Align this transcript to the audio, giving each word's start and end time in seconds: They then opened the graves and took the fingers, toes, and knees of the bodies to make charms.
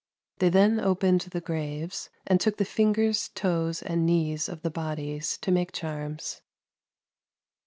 They 0.39 0.49
then 0.49 0.79
opened 0.79 1.21
the 1.31 1.41
graves 1.41 2.09
and 2.25 2.41
took 2.41 2.57
the 2.57 2.65
fingers, 2.65 3.29
toes, 3.35 3.83
and 3.83 4.03
knees 4.03 4.49
of 4.49 4.63
the 4.63 4.71
bodies 4.71 5.37
to 5.37 5.51
make 5.51 5.71
charms. 5.71 6.41